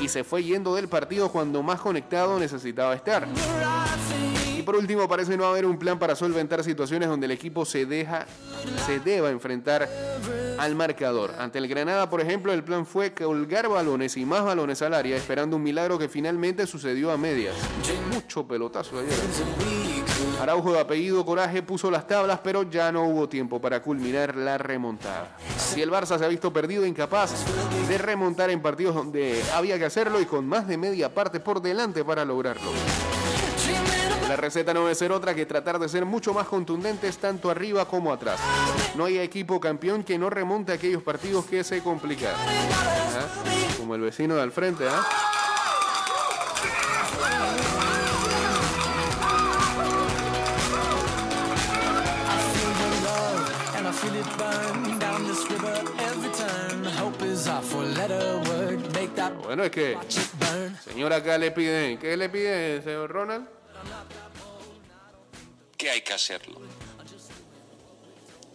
Y 0.00 0.08
se 0.08 0.24
fue 0.24 0.44
yendo 0.44 0.74
del 0.74 0.88
partido 0.88 1.30
cuando 1.30 1.62
más 1.62 1.80
conectado 1.80 2.38
necesitaba 2.38 2.75
estar. 2.94 3.26
Y 4.56 4.62
por 4.62 4.76
último, 4.76 5.08
parece 5.08 5.36
no 5.36 5.44
haber 5.46 5.66
un 5.66 5.78
plan 5.78 5.98
para 5.98 6.16
solventar 6.16 6.62
situaciones 6.64 7.08
donde 7.08 7.26
el 7.26 7.32
equipo 7.32 7.64
se 7.64 7.86
deja, 7.86 8.26
se 8.86 9.00
deba 9.00 9.30
enfrentar 9.30 9.88
al 10.58 10.74
marcador. 10.74 11.34
Ante 11.38 11.58
el 11.58 11.68
Granada, 11.68 12.08
por 12.08 12.20
ejemplo, 12.20 12.52
el 12.52 12.64
plan 12.64 12.86
fue 12.86 13.12
colgar 13.12 13.68
balones 13.68 14.16
y 14.16 14.24
más 14.24 14.44
balones 14.44 14.82
al 14.82 14.94
área, 14.94 15.16
esperando 15.16 15.56
un 15.56 15.62
milagro 15.62 15.98
que 15.98 16.08
finalmente 16.08 16.66
sucedió 16.66 17.10
a 17.10 17.16
medias. 17.16 17.54
Mucho 18.12 18.46
pelotazo 18.46 18.98
ayer. 18.98 19.95
Araujo 20.40 20.72
de 20.72 20.80
apellido 20.80 21.24
Coraje 21.24 21.62
puso 21.62 21.90
las 21.90 22.06
tablas, 22.06 22.40
pero 22.42 22.62
ya 22.64 22.92
no 22.92 23.04
hubo 23.04 23.28
tiempo 23.28 23.60
para 23.60 23.80
culminar 23.80 24.36
la 24.36 24.58
remontada. 24.58 25.36
Si 25.56 25.80
el 25.80 25.90
Barça 25.90 26.18
se 26.18 26.24
ha 26.24 26.28
visto 26.28 26.52
perdido 26.52 26.84
incapaz 26.84 27.32
de 27.88 27.98
remontar 27.98 28.50
en 28.50 28.60
partidos 28.60 28.94
donde 28.94 29.42
había 29.54 29.78
que 29.78 29.86
hacerlo 29.86 30.20
y 30.20 30.26
con 30.26 30.46
más 30.46 30.68
de 30.68 30.76
media 30.76 31.12
parte 31.12 31.40
por 31.40 31.62
delante 31.62 32.04
para 32.04 32.24
lograrlo. 32.24 32.70
La 34.28 34.36
receta 34.36 34.74
no 34.74 34.80
debe 34.82 34.94
ser 34.94 35.12
otra 35.12 35.34
que 35.34 35.46
tratar 35.46 35.78
de 35.78 35.88
ser 35.88 36.04
mucho 36.04 36.34
más 36.34 36.48
contundentes 36.48 37.16
tanto 37.18 37.48
arriba 37.48 37.86
como 37.86 38.12
atrás. 38.12 38.40
No 38.96 39.04
hay 39.04 39.18
equipo 39.18 39.60
campeón 39.60 40.02
que 40.02 40.18
no 40.18 40.28
remonte 40.30 40.72
aquellos 40.72 41.02
partidos 41.02 41.46
que 41.46 41.62
se 41.62 41.80
complican. 41.80 42.34
¿Ah? 42.34 43.76
Como 43.78 43.94
el 43.94 44.00
vecino 44.00 44.34
de 44.34 44.42
al 44.42 44.50
frente, 44.50 44.84
¿ah? 44.88 45.04
Bueno, 59.56 59.64
es 59.68 59.70
que, 59.70 59.94
watch 59.94 60.18
it 60.18 60.32
burn. 60.34 60.78
señor, 60.84 61.12
acá 61.14 61.38
le 61.38 61.50
piden, 61.50 61.96
¿qué 61.98 62.14
le 62.14 62.28
pide, 62.28 62.82
señor 62.82 63.10
Ronald? 63.10 63.48
que 65.78 65.88
hay 65.88 66.02
que 66.02 66.12
hacerlo. 66.12 66.60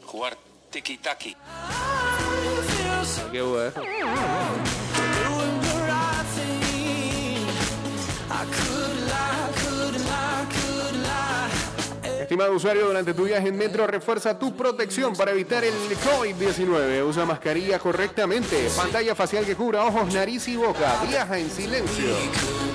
Jugar 0.06 0.38
tiki-taki. 0.70 1.36
Qué 3.32 3.42
bueno. 3.42 4.81
Estimado 12.32 12.54
usuario, 12.54 12.88
durante 12.88 13.14
tu 13.14 13.26
viaje 13.26 13.50
en 13.50 13.58
metro, 13.58 13.86
refuerza 13.86 14.40
tu 14.40 14.56
protección 14.56 15.14
para 15.18 15.32
evitar 15.32 15.66
el 15.66 15.74
COVID-19. 15.74 17.06
Usa 17.06 17.26
mascarilla 17.26 17.78
correctamente. 17.78 18.70
Pantalla 18.74 19.14
facial 19.16 19.46
que 19.46 19.54
cubra 19.54 19.84
ojos, 19.84 20.14
nariz 20.14 20.48
y 20.48 20.56
boca. 20.56 20.96
Viaja 21.10 21.38
en 21.38 21.52
silencio. 21.52 22.71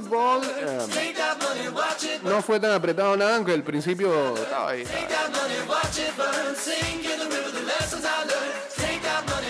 Eh, 0.00 1.14
no 2.22 2.42
fue 2.42 2.58
tan 2.58 2.72
apretado 2.72 3.16
nada, 3.16 3.36
aunque 3.36 3.52
al 3.52 3.62
principio 3.62 4.34
estaba 4.36 4.70
ahí. 4.70 4.84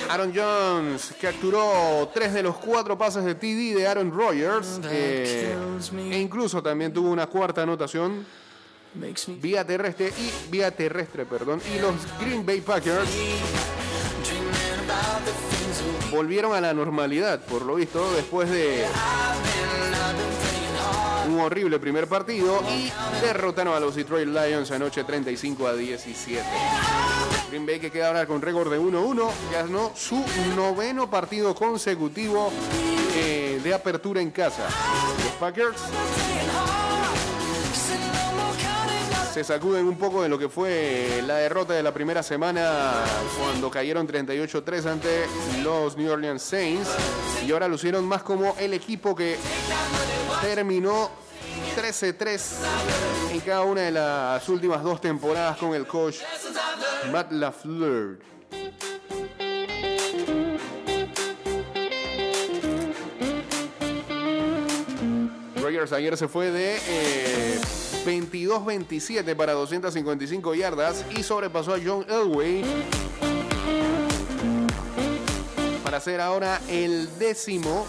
Aaron 0.08 0.32
Jones 0.34 1.14
capturó 1.20 2.10
tres 2.12 2.34
de 2.34 2.42
los 2.42 2.56
cuatro 2.56 2.98
pases 2.98 3.24
de 3.24 3.34
TD 3.34 3.74
de 3.78 3.86
Aaron 3.86 4.12
Rodgers 4.12 4.78
eh, 4.84 5.54
e 6.10 6.18
incluso 6.18 6.62
también 6.62 6.92
tuvo 6.92 7.10
una 7.10 7.26
cuarta 7.26 7.62
anotación 7.62 8.26
vía 9.40 9.66
terrestre 9.66 10.12
y 10.18 10.50
vía 10.50 10.70
terrestre, 10.70 11.24
perdón. 11.24 11.62
Y 11.74 11.80
los 11.80 11.94
Green 12.20 12.44
Bay 12.44 12.60
Packers 12.60 13.08
volvieron 16.10 16.54
a 16.54 16.60
la 16.60 16.74
normalidad, 16.74 17.40
por 17.40 17.62
lo 17.62 17.76
visto, 17.76 18.12
después 18.12 18.50
de 18.50 18.84
horrible 21.42 21.78
primer 21.78 22.06
partido 22.06 22.62
y 22.70 22.90
derrotaron 23.24 23.74
a 23.74 23.80
los 23.80 23.94
Detroit 23.94 24.28
Lions 24.28 24.70
anoche 24.70 25.04
35 25.04 25.66
a 25.66 25.74
17. 25.74 26.44
Green 27.50 27.66
Bay 27.66 27.78
que 27.78 27.90
queda 27.90 28.08
ahora 28.08 28.26
con 28.26 28.40
récord 28.40 28.70
de 28.70 28.80
1-1, 28.80 29.30
ganó 29.52 29.92
su 29.94 30.24
noveno 30.56 31.10
partido 31.10 31.54
consecutivo 31.54 32.50
en 33.14 33.42
de 33.62 33.74
apertura 33.74 34.20
en 34.20 34.30
casa. 34.30 34.66
Los 35.22 35.32
Packers 35.34 35.76
se 39.32 39.44
sacuden 39.44 39.86
un 39.86 39.96
poco 39.96 40.22
de 40.22 40.28
lo 40.28 40.38
que 40.38 40.48
fue 40.48 41.22
la 41.26 41.36
derrota 41.36 41.72
de 41.72 41.82
la 41.82 41.94
primera 41.94 42.22
semana 42.22 43.04
cuando 43.38 43.70
cayeron 43.70 44.06
38-3 44.06 44.86
ante 44.86 45.26
los 45.62 45.96
New 45.96 46.10
Orleans 46.10 46.42
Saints 46.42 46.88
y 47.46 47.52
ahora 47.52 47.68
lucieron 47.68 48.04
más 48.04 48.22
como 48.22 48.54
el 48.58 48.74
equipo 48.74 49.14
que 49.14 49.38
terminó 50.42 51.10
13-3 51.76 52.40
en 53.32 53.40
cada 53.40 53.62
una 53.62 53.80
de 53.82 53.90
las 53.90 54.48
últimas 54.48 54.82
dos 54.82 55.00
temporadas 55.00 55.56
con 55.56 55.74
el 55.74 55.86
coach 55.86 56.16
Matt 57.10 57.32
LaFleur. 57.32 58.18
Rogers 65.62 65.92
ayer 65.92 66.16
se 66.16 66.28
fue 66.28 66.50
de 66.50 66.76
eh, 66.86 67.60
22-27 68.04 69.34
para 69.34 69.52
255 69.52 70.54
yardas 70.54 71.04
y 71.16 71.22
sobrepasó 71.22 71.74
a 71.74 71.78
John 71.84 72.04
Elway 72.08 72.64
para 75.82 76.00
ser 76.00 76.20
ahora 76.20 76.60
el 76.68 77.18
décimo 77.18 77.86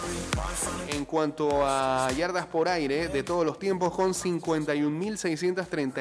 cuanto 1.13 1.63
a 1.63 2.11
yardas 2.17 2.47
por 2.47 2.67
aire 2.67 3.07
de 3.07 3.21
todos 3.21 3.45
los 3.45 3.59
tiempos 3.59 3.93
con 3.93 4.15
51.633. 4.15 5.93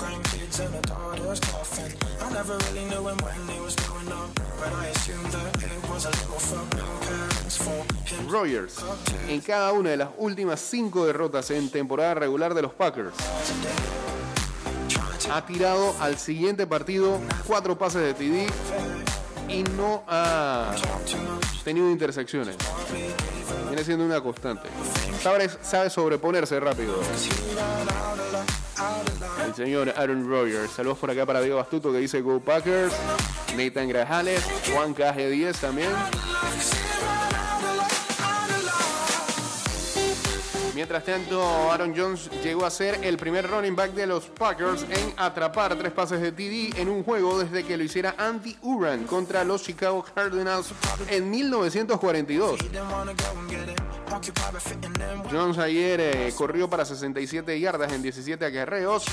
grandkids 0.00 0.58
and 0.58 0.74
a 0.74 0.80
daughter's 0.80 1.38
coffin. 1.38 1.84
I 2.20 2.32
never 2.32 2.58
really 2.66 2.86
knew 2.86 3.08
him 3.08 3.16
when 3.22 3.48
he 3.54 3.60
was 3.60 3.76
growing 3.76 4.08
up, 4.08 4.28
but 4.58 4.72
I 4.72 4.88
assumed 4.88 5.30
that 5.30 5.62
it 5.62 5.88
was 5.88 6.06
a 6.06 6.10
little 6.10 6.40
from 6.40 6.68
young 6.76 6.98
parents 7.06 7.56
for 7.56 7.84
him. 8.04 8.28
Rogers 8.28 8.78
en 9.28 9.40
cada 9.42 9.72
una 9.72 9.90
de 9.90 9.96
las 9.98 10.08
últimas 10.18 10.58
cinco 10.58 11.06
derrotas 11.06 11.52
en 11.52 11.70
temporada 11.70 12.14
regular 12.14 12.52
de 12.52 12.62
los 12.62 12.72
Packers. 12.72 13.14
Ha 15.30 15.46
tirado 15.46 15.94
al 16.00 16.18
siguiente 16.18 16.66
partido 16.66 17.20
cuatro 17.46 17.78
pases 17.78 18.02
de 18.02 18.12
TD 18.14 18.50
y 19.48 19.62
no 19.76 20.02
ha 20.08 20.74
tenido 21.68 21.90
intersecciones. 21.90 22.56
Viene 23.66 23.84
siendo 23.84 24.02
una 24.02 24.22
constante. 24.22 24.70
Sabe, 25.22 25.50
sabe 25.60 25.90
sobreponerse 25.90 26.58
rápido. 26.58 26.98
El 29.44 29.54
señor 29.54 29.92
Aaron 29.94 30.26
Rodgers. 30.26 30.70
Saludos 30.70 30.96
por 30.96 31.10
acá 31.10 31.26
para 31.26 31.42
Diego 31.42 31.60
Astuto 31.60 31.92
que 31.92 31.98
dice 31.98 32.22
Go 32.22 32.40
Packers. 32.40 32.94
Nathan 33.54 33.86
Grajales. 33.86 34.42
Juan 34.72 34.94
KG10 34.94 35.56
también. 35.56 35.90
Mientras 40.90 41.04
tanto, 41.04 41.70
Aaron 41.70 41.92
Jones 41.94 42.30
llegó 42.42 42.64
a 42.64 42.70
ser 42.70 43.04
el 43.04 43.18
primer 43.18 43.46
running 43.46 43.76
back 43.76 43.92
de 43.92 44.06
los 44.06 44.24
Packers 44.24 44.86
en 44.88 45.12
atrapar 45.18 45.76
tres 45.76 45.92
pases 45.92 46.18
de 46.18 46.32
TD 46.32 46.78
en 46.80 46.88
un 46.88 47.04
juego 47.04 47.38
desde 47.38 47.62
que 47.62 47.76
lo 47.76 47.84
hiciera 47.84 48.14
Andy 48.16 48.56
Uran 48.62 49.04
contra 49.04 49.44
los 49.44 49.62
Chicago 49.62 50.02
Cardinals 50.14 50.70
en 51.10 51.28
1942. 51.28 52.60
Didn't 52.60 52.90
wanna 52.90 53.12
go 53.12 53.38
and 53.38 53.50
get 53.50 53.68
it. 53.68 53.78
Occupied 54.10 54.50
by 54.50 54.60
fitting 54.60 54.94
them. 54.94 55.22
Jones 55.30 55.58
ayer 55.58 56.00
eh, 56.00 56.32
corrió 56.34 56.70
para 56.70 56.86
67 56.86 57.60
yardas 57.60 57.92
en 57.92 58.00
17 58.00 58.42
acarreos 58.46 59.04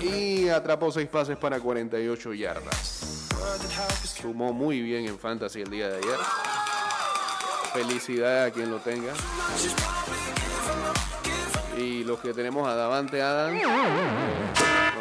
y 0.00 0.50
atrapó 0.50 0.92
6 0.92 1.08
pases 1.08 1.38
para 1.38 1.60
48 1.60 2.34
yardas. 2.34 3.26
Sumó 4.20 4.52
muy 4.52 4.82
bien 4.82 5.06
en 5.06 5.18
fantasy 5.18 5.62
el 5.62 5.70
día 5.70 5.88
de 5.88 5.96
ayer. 5.96 6.18
Felicidad 7.72 8.44
a 8.44 8.50
quien 8.50 8.70
lo 8.70 8.80
tenga. 8.80 9.14
Y 11.80 12.04
los 12.04 12.20
que 12.20 12.34
tenemos 12.34 12.68
a 12.68 12.74
Davante 12.74 13.22
Adam. 13.22 13.56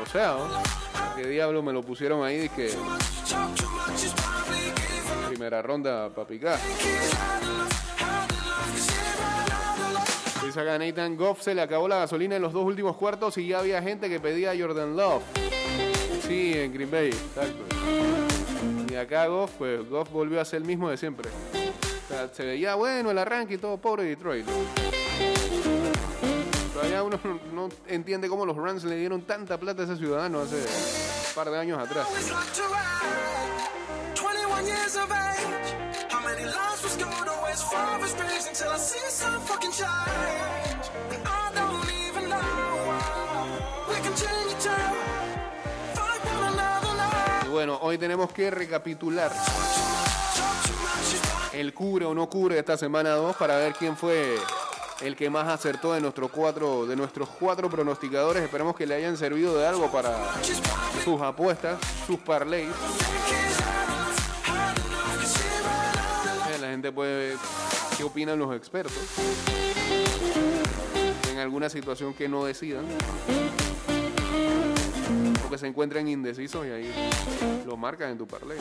O 0.01 0.05
sea, 0.09 0.37
¿no? 0.37 0.47
¿qué 1.15 1.27
diablo 1.27 1.61
me 1.61 1.73
lo 1.73 1.83
pusieron 1.83 2.23
ahí? 2.23 2.47
que 2.49 2.73
primera 5.27 5.61
ronda 5.61 6.09
para 6.09 6.27
picar. 6.27 6.57
Dice 10.43 10.59
acá 10.59 10.79
Nathan 10.79 11.17
Goff 11.17 11.41
se 11.41 11.53
le 11.53 11.61
acabó 11.61 11.87
la 11.87 11.99
gasolina 11.99 12.37
en 12.37 12.41
los 12.41 12.53
dos 12.53 12.63
últimos 12.63 12.95
cuartos 12.95 13.37
y 13.37 13.47
ya 13.47 13.59
había 13.59 13.81
gente 13.81 14.09
que 14.09 14.19
pedía 14.19 14.51
a 14.51 14.57
Jordan 14.57 14.95
Love. 14.95 15.21
Sí, 16.25 16.53
en 16.55 16.73
Green 16.73 16.89
Bay, 16.89 17.09
exacto. 17.09 17.63
Y 18.89 18.95
acá 18.95 19.27
Goff, 19.27 19.51
pues 19.57 19.87
Goff 19.89 20.09
volvió 20.11 20.39
a 20.39 20.45
ser 20.45 20.61
el 20.61 20.67
mismo 20.67 20.89
de 20.89 20.97
siempre. 20.97 21.29
O 21.29 22.07
sea, 22.07 22.29
se 22.29 22.43
veía 22.43 22.75
bueno 22.75 23.11
el 23.11 23.17
arranque 23.17 23.55
y 23.55 23.57
todo, 23.57 23.77
pobre 23.77 24.03
Detroit. 24.03 24.45
Uno 27.09 27.39
no, 27.53 27.69
entiende 27.87 28.29
cómo 28.29 28.45
los 28.45 28.55
Rams 28.55 28.83
le 28.83 28.95
dieron 28.95 29.21
tanta 29.23 29.57
plata 29.57 29.81
a 29.81 29.85
ese 29.85 29.97
ciudadano 29.97 30.41
hace 30.41 30.55
un 30.55 31.35
par 31.35 31.49
de 31.49 31.57
años 31.57 31.79
atrás. 31.79 32.07
Always 32.07 32.29
like 32.29 32.53
to 32.53 32.63
ride. 32.67 34.15
21 34.15 34.67
years 34.67 34.95
of 34.95 35.11
age. 35.11 36.11
How 36.11 36.21
many 36.21 36.45
lives 36.45 36.83
was 36.83 36.97
gone 36.97 37.25
to 37.25 37.43
waste 37.43 37.63
for 37.65 38.03
his 38.03 38.13
praise 38.13 38.47
until 38.47 38.71
I 38.71 38.77
see 38.77 39.09
some 39.09 39.39
fucking 39.41 39.71
change? 39.71 40.85
And 41.11 41.21
I 41.25 41.51
don't 41.55 41.89
even 42.07 42.29
know 42.29 42.37
why. 42.87 43.89
We 43.89 43.95
continue 44.01 44.55
to 44.59 44.75
fight 45.95 46.21
one 46.25 46.53
another 46.53 46.93
now. 46.97 47.45
Y 47.45 47.49
bueno, 47.49 47.79
hoy 47.81 47.97
tenemos 47.97 48.31
que 48.31 48.51
recapitular 48.51 49.31
el 51.53 51.73
cubre 51.73 52.05
o 52.05 52.13
no 52.13 52.29
cubre 52.29 52.55
de 52.55 52.59
esta 52.59 52.77
semana 52.77 53.11
2 53.11 53.35
para 53.35 53.57
ver 53.57 53.73
quién 53.73 53.97
fue 53.97 54.37
el 55.01 55.15
que 55.15 55.29
más 55.29 55.47
acertó 55.47 55.93
de, 55.93 56.01
nuestros 56.01 56.29
cuatro, 56.29 56.85
de 56.85 56.95
nuestros 56.95 57.29
cuatro 57.29 57.69
pronosticadores. 57.69 58.43
Esperemos 58.43 58.75
que 58.75 58.85
le 58.85 58.95
hayan 58.95 59.17
servido 59.17 59.57
de 59.57 59.65
algo 59.65 59.91
para 59.91 60.15
sus 61.03 61.21
apuestas, 61.21 61.79
sus 62.05 62.19
parlays. 62.19 62.69
Eh, 66.49 66.57
La 66.59 66.67
gente 66.69 66.91
puede 66.91 67.29
ver 67.29 67.37
qué 67.97 68.03
opinan 68.03 68.37
los 68.37 68.55
expertos 68.55 68.97
en 71.31 71.37
alguna 71.39 71.69
situación 71.69 72.13
que 72.13 72.27
no 72.27 72.43
decidan 72.43 72.85
o 75.45 75.49
que 75.49 75.57
se 75.57 75.67
encuentren 75.67 76.07
indecisos 76.07 76.65
y 76.65 76.69
ahí 76.69 76.91
lo 77.65 77.77
marcan 77.77 78.11
en 78.11 78.17
tu 78.17 78.27
parlay. 78.27 78.57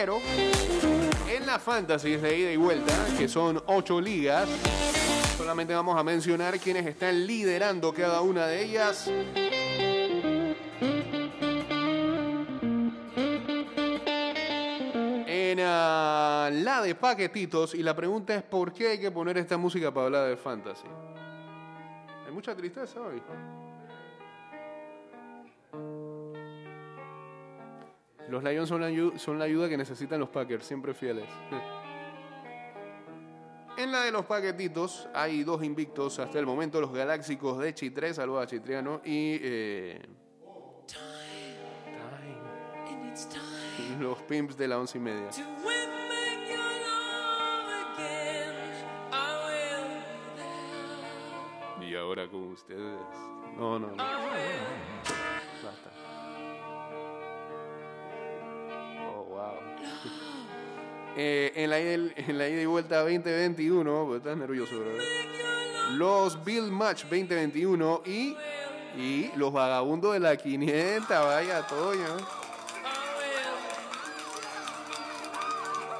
Pero 0.00 0.18
en 1.28 1.46
la 1.46 1.58
fantasy 1.58 2.16
de 2.16 2.38
ida 2.38 2.50
y 2.50 2.56
vuelta, 2.56 2.94
que 3.18 3.28
son 3.28 3.62
ocho 3.66 4.00
ligas, 4.00 4.48
solamente 5.36 5.74
vamos 5.74 5.94
a 5.98 6.02
mencionar 6.02 6.58
quienes 6.58 6.86
están 6.86 7.26
liderando 7.26 7.92
cada 7.92 8.22
una 8.22 8.46
de 8.46 8.64
ellas. 8.64 9.08
En 15.26 15.60
ah, 15.60 16.48
la 16.50 16.80
de 16.80 16.94
paquetitos, 16.94 17.74
y 17.74 17.82
la 17.82 17.94
pregunta 17.94 18.34
es: 18.34 18.42
¿por 18.42 18.72
qué 18.72 18.92
hay 18.92 18.98
que 18.98 19.10
poner 19.10 19.36
esta 19.36 19.58
música 19.58 19.92
para 19.92 20.06
hablar 20.06 20.28
de 20.30 20.38
fantasy? 20.38 20.88
Hay 22.26 22.32
mucha 22.32 22.56
tristeza 22.56 23.02
hoy. 23.02 23.20
Los 28.30 28.44
Lions 28.44 28.68
son 28.68 28.80
la, 28.80 28.90
ayu- 28.90 29.16
son 29.18 29.38
la 29.38 29.44
ayuda 29.46 29.68
que 29.68 29.76
necesitan 29.76 30.20
los 30.20 30.28
Packers, 30.28 30.64
siempre 30.64 30.94
fieles. 30.94 31.24
En 33.76 33.90
la 33.90 34.02
de 34.02 34.12
los 34.12 34.24
paquetitos 34.26 35.08
hay 35.14 35.42
dos 35.42 35.64
invictos 35.64 36.18
hasta 36.18 36.38
el 36.38 36.46
momento, 36.46 36.80
los 36.80 36.92
Galáxicos 36.92 37.58
de 37.58 37.74
Chitré, 37.74 38.14
saludos 38.14 38.44
a 38.44 38.46
Chitriano, 38.46 39.00
y 39.04 39.38
eh, 39.42 40.00
Time. 40.86 41.00
los 44.00 44.18
Pimps 44.22 44.56
de 44.56 44.68
la 44.68 44.78
once 44.78 44.98
y 44.98 45.00
media. 45.00 45.28
Y 51.80 51.94
ahora 51.96 52.28
con 52.28 52.52
ustedes. 52.52 53.00
No, 53.56 53.78
no, 53.78 53.88
no. 53.88 53.94
Eh, 61.16 61.52
en, 61.56 61.70
la 61.70 62.48
ida, 62.48 62.62
y 62.62 62.66
vuelta 62.66 63.00
2021, 63.00 64.04
pues 64.06 64.18
estás 64.18 64.36
nervioso, 64.36 64.78
bro. 64.78 64.90
Los 65.96 66.42
Bill 66.44 66.70
Match 66.70 67.02
2021 67.02 68.02
y, 68.06 68.36
y 68.96 69.30
los 69.34 69.52
vagabundos 69.52 70.12
de 70.12 70.20
la 70.20 70.36
500, 70.36 71.08
vaya, 71.08 71.66
Toño. 71.66 72.16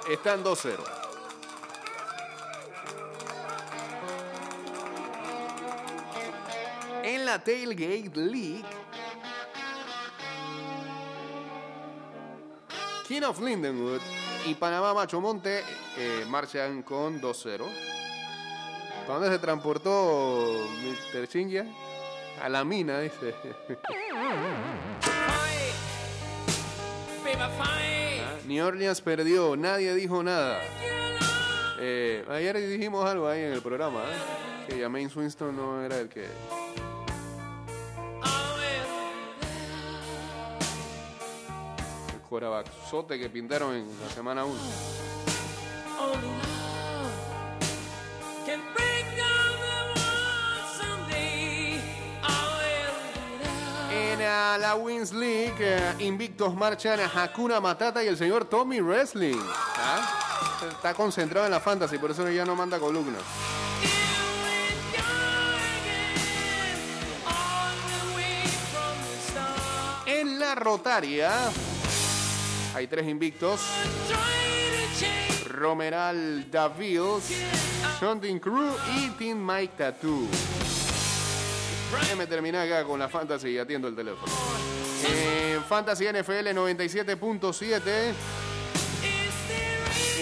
Están 0.09 0.45
2-0. 0.45 0.77
En 7.03 7.27
la 7.27 7.43
Tailgate 7.43 8.13
League, 8.15 8.65
King 13.09 13.23
of 13.23 13.41
Lindenwood 13.41 14.01
y 14.47 14.55
Panamá 14.55 14.95
Macho 14.95 15.21
Monte 15.21 15.63
eh, 15.97 16.25
marchan 16.29 16.83
con 16.83 17.21
2-0. 17.21 17.65
¿Para 19.07 19.19
dónde 19.19 19.31
se 19.31 19.39
transportó 19.39 20.69
Mr. 21.15 21.27
Chingia? 21.29 21.67
A 22.43 22.49
la 22.49 22.65
mina, 22.65 23.01
dice. 23.01 23.35
Ah, 27.43 28.37
New 28.47 28.67
Orleans 28.67 29.01
perdió, 29.01 29.57
nadie 29.57 29.95
dijo 29.95 30.23
nada. 30.23 30.61
Eh, 31.79 32.25
ayer 32.29 32.59
dijimos 32.59 33.09
algo 33.09 33.29
ahí 33.29 33.43
en 33.43 33.53
el 33.53 33.63
programa, 33.63 34.01
¿eh? 34.01 34.67
que 34.69 34.81
Jameis 34.81 35.15
Winston 35.17 35.57
no 35.57 35.83
era 35.83 35.99
el 36.01 36.09
que... 36.09 36.27
corabaxote 42.41 43.19
que 43.19 43.29
pintaron 43.29 43.75
en 43.75 43.87
la 44.01 44.09
semana 44.09 44.45
1. 44.45 44.57
En 53.93 54.21
la 54.61 54.75
Wins 54.75 55.13
League, 55.13 55.55
eh, 55.59 55.95
invictos 55.99 56.55
marchan 56.55 57.01
a 57.01 57.23
Hakuna 57.23 57.61
Matata 57.61 58.03
y 58.03 58.09
el 58.09 58.17
señor 58.17 58.47
Tommy 58.47 58.81
Wrestling. 58.81 59.39
¿ah? 59.77 60.63
Está 60.71 60.95
concentrado 60.95 61.47
en 61.47 61.53
la 61.53 61.61
fantasy, 61.61 61.99
por 61.99 62.11
eso 62.11 62.29
ya 62.31 62.47
no 62.47 62.57
manda 62.57 62.79
columnas. 62.79 63.23
En 70.07 70.39
la 70.39 70.55
rotaria 70.55 71.31
hay 72.75 72.87
tres 72.87 73.07
invictos. 73.09 73.61
Romeral 75.49 76.51
Davies, 76.51 77.33
Shunting 78.01 78.39
Crew 78.39 78.75
y 78.97 79.11
Team 79.11 79.39
Mike 79.45 79.75
Tattoo. 79.77 80.27
Déjeme 82.01 82.27
terminar 82.27 82.67
acá 82.67 82.85
con 82.85 82.99
la 82.99 83.09
fantasy 83.09 83.49
y 83.51 83.59
atiendo 83.59 83.89
el 83.89 83.97
teléfono. 83.97 84.33
En 85.07 85.63
Fantasy 85.65 86.07
NFL 86.07 86.49
97.7. 86.49 88.13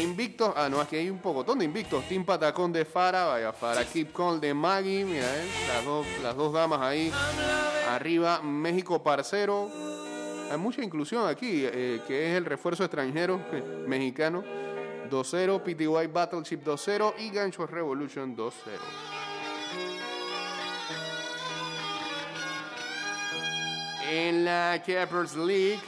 Invictos, 0.01 0.53
ah, 0.57 0.69
no, 0.69 0.81
aquí 0.81 0.97
hay 0.97 1.11
un 1.11 1.19
pocotón 1.19 1.59
de 1.59 1.65
invictos. 1.65 2.05
Team 2.09 2.25
Patacón 2.25 2.73
de 2.73 2.85
Fara, 2.85 3.27
vaya, 3.27 3.53
Fara 3.53 3.85
Keep 3.85 4.13
Call 4.13 4.41
de 4.41 4.55
Maggie, 4.55 5.05
mira, 5.05 5.27
eh, 5.27 5.49
las, 5.75 5.85
dos, 5.85 6.07
las 6.23 6.37
dos 6.37 6.53
damas 6.53 6.81
ahí. 6.81 7.13
Arriba, 7.89 8.41
México 8.43 9.03
Parcero. 9.03 9.71
Hay 10.51 10.57
mucha 10.57 10.83
inclusión 10.83 11.27
aquí, 11.29 11.65
eh, 11.65 12.01
que 12.07 12.31
es 12.31 12.37
el 12.37 12.45
refuerzo 12.47 12.85
extranjero 12.85 13.41
eh, 13.53 13.85
mexicano. 13.87 14.43
2-0, 15.11 15.63
PTY 15.63 16.07
Battleship 16.13 16.59
2-0 16.65 17.15
y 17.19 17.31
Gancho 17.31 17.67
Revolution 17.67 18.37
2-0. 18.37 18.53
En 24.11 24.45
la 24.45 24.83
Cappers 24.87 25.37
League, 25.37 25.81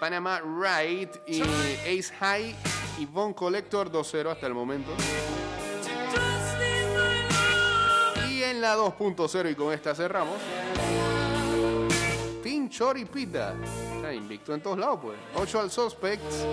Panama 0.00 0.40
Right 0.40 1.10
y 1.26 1.42
Ace 1.42 2.12
High 2.18 2.56
y 2.98 3.06
Von 3.06 3.32
Collector 3.32 3.92
2-0 3.92 4.32
hasta 4.32 4.46
el 4.46 4.54
momento. 4.54 4.90
La 8.60 8.76
2.0 8.76 9.50
y 9.50 9.54
con 9.54 9.72
esta 9.72 9.94
cerramos. 9.94 10.36
Team 12.42 12.68
Chori 12.68 13.04
Pita. 13.04 13.54
Está 13.96 14.12
invicto 14.12 14.54
en 14.54 14.62
todos 14.62 14.78
lados, 14.78 15.00
pues. 15.02 15.18
8 15.34 15.60
al 15.60 15.70
Suspects. 15.70 16.46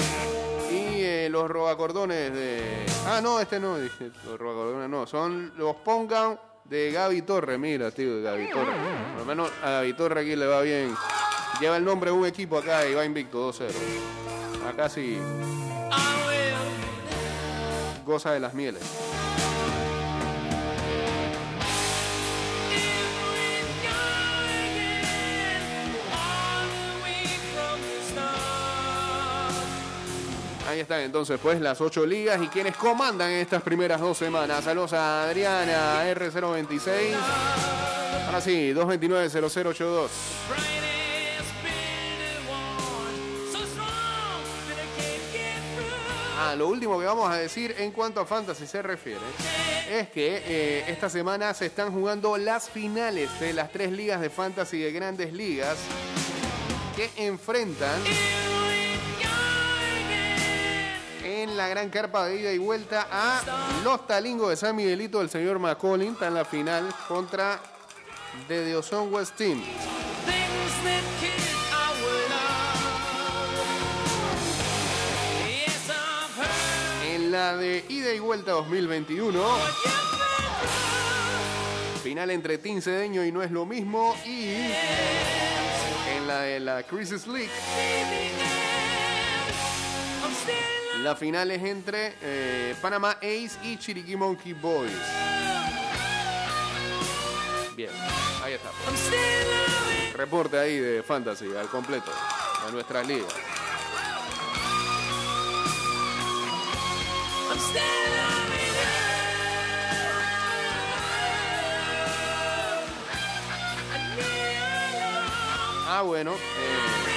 Y 0.72 1.02
eh, 1.02 1.28
los 1.30 1.50
robacordones 1.50 2.34
de. 2.34 2.86
Ah, 3.06 3.20
no, 3.22 3.40
este 3.40 3.60
no. 3.60 3.78
Los 3.78 4.40
robacordones 4.40 4.90
no. 4.90 5.06
Son 5.08 5.54
los 5.58 5.76
Pongan 5.78 6.40
de 6.66 6.92
Gaby 6.92 7.22
Torre. 7.22 7.58
Mira, 7.58 7.92
tío, 7.92 8.22
Gaby 8.22 8.50
Torre. 8.52 8.74
Por 9.12 9.20
lo 9.20 9.26
menos 9.26 9.52
a 9.64 9.72
Gaby 9.72 9.94
Torre 9.94 10.22
aquí 10.22 10.36
le 10.36 10.46
va 10.46 10.62
bien. 10.62 10.94
Lleva 11.60 11.78
el 11.78 11.86
nombre 11.86 12.12
de 12.12 12.18
un 12.18 12.26
equipo 12.26 12.58
acá 12.58 12.88
y 12.88 12.94
va 12.94 13.06
invicto 13.06 13.52
2-0. 13.52 13.70
Acá 14.68 14.90
sí. 14.90 15.18
Goza 18.06 18.32
de 18.32 18.40
las 18.40 18.54
mieles. 18.54 19.07
Ahí 30.68 30.82
están 30.82 31.00
entonces 31.00 31.40
pues 31.42 31.62
las 31.62 31.80
ocho 31.80 32.06
ligas 32.06 32.42
y 32.44 32.48
quienes 32.48 32.76
comandan 32.76 33.32
estas 33.32 33.62
primeras 33.62 34.02
dos 34.02 34.18
semanas. 34.18 34.66
Saludos 34.66 34.92
a 34.92 35.24
Adriana 35.24 36.04
R026. 36.14 37.16
Ahora 38.26 38.42
sí, 38.42 38.74
229-0082. 38.74 40.10
Ah, 46.38 46.54
lo 46.58 46.68
último 46.68 47.00
que 47.00 47.06
vamos 47.06 47.32
a 47.32 47.36
decir 47.36 47.74
en 47.78 47.92
cuanto 47.92 48.20
a 48.20 48.26
Fantasy 48.26 48.68
se 48.68 48.82
refiere 48.82 49.22
es 49.90 50.10
que 50.10 50.44
eh, 50.46 50.84
esta 50.88 51.10
semana 51.10 51.54
se 51.54 51.68
están 51.68 51.94
jugando 51.94 52.38
las 52.38 52.70
finales 52.70 53.40
de 53.40 53.54
las 53.54 53.72
tres 53.72 53.90
ligas 53.92 54.20
de 54.20 54.30
Fantasy 54.30 54.80
de 54.80 54.92
grandes 54.92 55.32
ligas 55.32 55.78
que 56.98 57.10
enfrentan 57.26 58.02
en 61.44 61.56
la 61.56 61.68
gran 61.68 61.90
carpa 61.90 62.26
de 62.26 62.40
ida 62.40 62.52
y 62.52 62.58
vuelta 62.58 63.08
a 63.12 63.42
los 63.84 64.08
talingos 64.08 64.50
de 64.50 64.56
San 64.56 64.76
Miguelito 64.76 65.20
del 65.20 65.30
señor 65.30 65.60
McCollin. 65.60 66.14
Está 66.14 66.28
en 66.28 66.34
la 66.34 66.46
final 66.46 66.88
contra 67.08 67.60
The 68.48 68.62
Deoson 68.66 69.14
West 69.14 69.36
Team. 69.36 69.62
En 77.06 77.32
la 77.32 77.56
de 77.56 77.86
ida 77.88 78.14
y 78.14 78.20
vuelta 78.20 78.52
2021. 78.52 79.44
Final 82.04 82.32
entre 82.32 82.58
Team 82.58 82.82
Cedeño 82.82 83.24
y 83.24 83.32
no 83.32 83.44
es 83.44 83.52
lo 83.52 83.66
mismo. 83.66 84.16
Y 84.26 84.72
en 86.16 86.28
la 86.28 86.42
de 86.42 86.60
la 86.60 86.84
Crisis 86.84 87.28
League. 87.28 87.52
La 91.08 91.16
final 91.16 91.50
es 91.52 91.64
entre 91.64 92.16
eh, 92.22 92.76
Panamá 92.82 93.12
Ace 93.22 93.52
y 93.64 93.78
Chiriquí 93.78 94.18
Monkey 94.18 94.52
Boys. 94.52 94.92
Bien, 97.78 97.92
ahí 98.44 98.52
está. 98.52 98.72
Reporte 100.18 100.60
ahí 100.60 100.78
de 100.78 101.04
Fantasy 101.04 101.48
al 101.56 101.70
completo 101.70 102.12
de 102.66 102.72
nuestra 102.74 103.04
liga. 103.04 103.26
Ah, 115.88 116.02
bueno. 116.02 116.34
eh, 116.34 117.17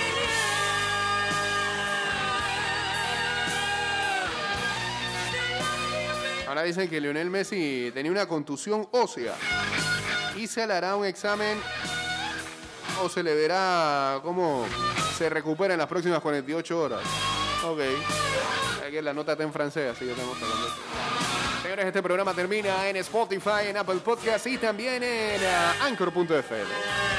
Ahora 6.51 6.65
dicen 6.65 6.91
que 6.91 7.01
Lionel 7.01 7.31
Messi 7.31 7.93
tenía 7.95 8.11
una 8.11 8.27
contusión 8.27 8.89
ósea 8.91 9.35
y 10.37 10.49
se 10.49 10.67
le 10.67 10.75
hará 10.75 10.97
un 10.97 11.07
examen 11.07 11.57
o 13.01 13.09
se 13.09 13.23
le 13.23 13.37
verá 13.37 14.19
cómo 14.21 14.67
se 15.17 15.31
recupera 15.31 15.75
en 15.75 15.79
las 15.79 15.87
próximas 15.87 16.19
48 16.19 16.77
horas. 16.77 17.03
Ok. 17.65 17.79
Que 18.91 19.01
la 19.01 19.15
nota 19.15 19.31
está 19.33 19.45
en 19.45 19.53
francés, 19.53 19.93
así 19.93 20.05
que 20.05 20.11
estamos 20.11 20.37
hablando. 20.43 20.67
Señores, 21.63 21.87
este 21.87 22.03
programa 22.03 22.35
termina 22.35 22.89
en 22.89 22.97
Spotify, 22.97 23.69
en 23.69 23.77
Apple 23.77 24.01
Podcasts 24.05 24.49
y 24.49 24.59
también 24.59 25.05
en 25.05 25.41
Anchor.fm. 25.83 27.10